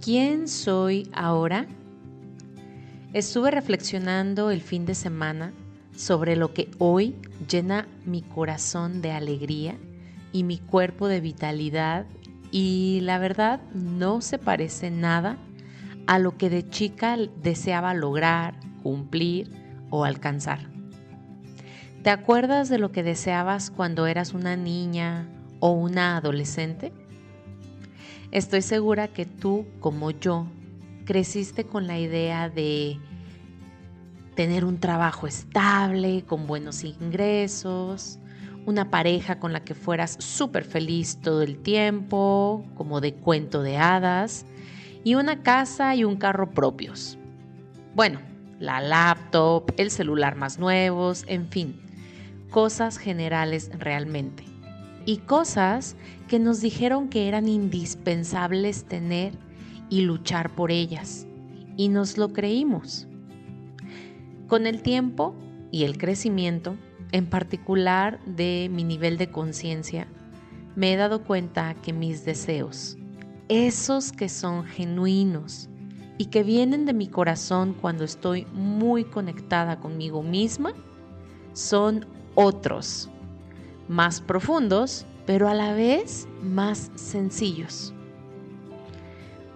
[0.00, 1.66] ¿Quién soy ahora?
[3.12, 5.52] Estuve reflexionando el fin de semana
[5.96, 7.16] sobre lo que hoy
[7.48, 9.76] llena mi corazón de alegría
[10.32, 12.06] y mi cuerpo de vitalidad
[12.52, 15.38] y la verdad no se parece nada
[16.06, 19.50] a lo que de chica deseaba lograr, cumplir
[19.90, 20.68] o alcanzar.
[22.02, 25.26] ¿Te acuerdas de lo que deseabas cuando eras una niña
[25.58, 26.92] o una adolescente?
[28.36, 30.46] Estoy segura que tú, como yo,
[31.06, 33.00] creciste con la idea de
[34.34, 38.18] tener un trabajo estable, con buenos ingresos,
[38.66, 43.78] una pareja con la que fueras súper feliz todo el tiempo, como de cuento de
[43.78, 44.44] hadas,
[45.02, 47.16] y una casa y un carro propios.
[47.94, 48.20] Bueno,
[48.60, 51.80] la laptop, el celular más nuevos, en fin,
[52.50, 54.55] cosas generales realmente.
[55.06, 55.96] Y cosas
[56.28, 59.32] que nos dijeron que eran indispensables tener
[59.88, 61.26] y luchar por ellas.
[61.76, 63.06] Y nos lo creímos.
[64.48, 65.34] Con el tiempo
[65.70, 66.76] y el crecimiento,
[67.12, 70.08] en particular de mi nivel de conciencia,
[70.74, 72.98] me he dado cuenta que mis deseos,
[73.48, 75.68] esos que son genuinos
[76.18, 80.72] y que vienen de mi corazón cuando estoy muy conectada conmigo misma,
[81.52, 83.08] son otros,
[83.88, 87.92] más profundos pero a la vez más sencillos.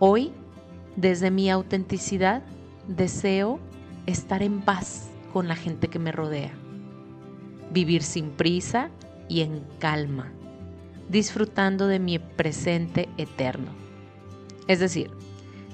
[0.00, 0.32] Hoy,
[0.96, 2.42] desde mi autenticidad,
[2.88, 3.60] deseo
[4.06, 6.52] estar en paz con la gente que me rodea,
[7.72, 8.90] vivir sin prisa
[9.28, 10.32] y en calma,
[11.08, 13.70] disfrutando de mi presente eterno.
[14.66, 15.10] Es decir,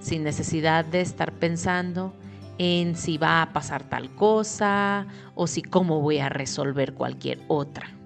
[0.00, 2.14] sin necesidad de estar pensando
[2.58, 8.01] en si va a pasar tal cosa o si cómo voy a resolver cualquier otra.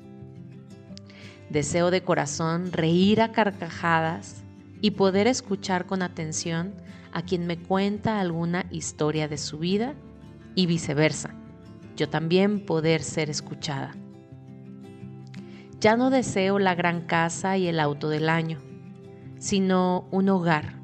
[1.56, 4.44] Deseo de corazón reír a carcajadas
[4.82, 6.74] y poder escuchar con atención
[7.12, 9.94] a quien me cuenta alguna historia de su vida
[10.54, 11.30] y viceversa.
[11.96, 13.94] Yo también poder ser escuchada.
[15.80, 18.58] Ya no deseo la gran casa y el auto del año,
[19.38, 20.74] sino un hogar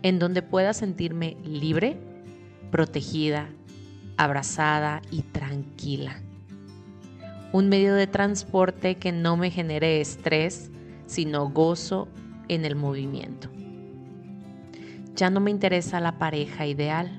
[0.00, 2.00] en donde pueda sentirme libre,
[2.70, 3.50] protegida,
[4.16, 6.22] abrazada y tranquila
[7.52, 10.70] un medio de transporte que no me genere estrés,
[11.06, 12.08] sino gozo
[12.48, 13.48] en el movimiento.
[15.16, 17.10] Ya no me interesa la pareja ideal,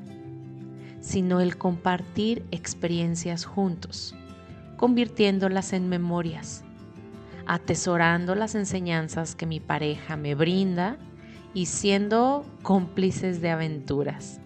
[1.02, 4.16] sino el compartir experiencias juntos,
[4.78, 6.64] convirtiéndolas en memorias,
[7.46, 10.98] atesorando las enseñanzas que mi pareja me brinda
[11.54, 14.42] y siendo cómplices de aventuras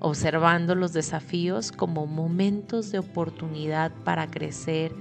[0.00, 4.92] observando los desafíos como momentos de oportunidad para crecer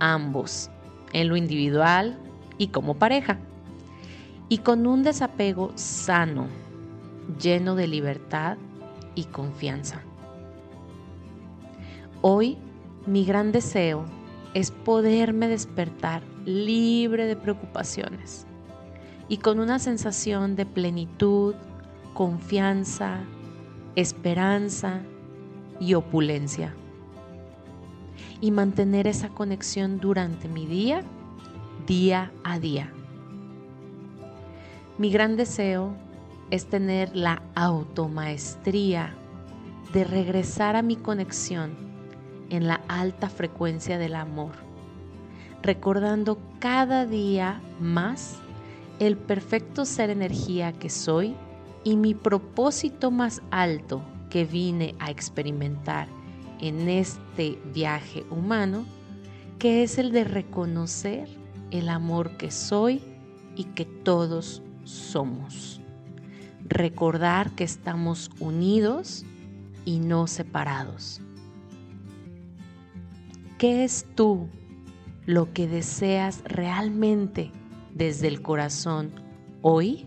[0.00, 0.70] ambos,
[1.12, 2.18] en lo individual
[2.56, 3.38] y como pareja,
[4.48, 6.48] y con un desapego sano,
[7.40, 8.56] lleno de libertad
[9.14, 10.02] y confianza.
[12.22, 12.58] Hoy
[13.06, 14.04] mi gran deseo
[14.54, 18.46] es poderme despertar libre de preocupaciones
[19.28, 21.54] y con una sensación de plenitud,
[22.14, 23.20] confianza,
[24.00, 25.00] esperanza
[25.80, 26.72] y opulencia.
[28.40, 31.02] Y mantener esa conexión durante mi día,
[31.84, 32.92] día a día.
[34.98, 35.96] Mi gran deseo
[36.52, 39.16] es tener la automaestría
[39.92, 41.72] de regresar a mi conexión
[42.50, 44.52] en la alta frecuencia del amor,
[45.60, 48.36] recordando cada día más
[49.00, 51.34] el perfecto ser energía que soy
[51.88, 56.06] y mi propósito más alto que vine a experimentar
[56.60, 58.84] en este viaje humano,
[59.58, 61.30] que es el de reconocer
[61.70, 63.00] el amor que soy
[63.56, 65.80] y que todos somos.
[66.66, 69.24] Recordar que estamos unidos
[69.86, 71.22] y no separados.
[73.56, 74.46] ¿Qué es tú
[75.24, 77.50] lo que deseas realmente
[77.94, 79.10] desde el corazón
[79.62, 80.06] hoy?